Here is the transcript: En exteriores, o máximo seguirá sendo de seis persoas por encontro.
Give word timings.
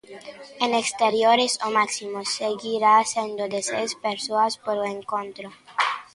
En 0.65 0.71
exteriores, 0.83 1.51
o 1.67 1.69
máximo 1.77 2.19
seguirá 2.37 2.95
sendo 3.13 3.43
de 3.53 3.59
seis 3.69 3.91
persoas 4.05 4.53
por 4.65 4.77
encontro. 4.95 5.47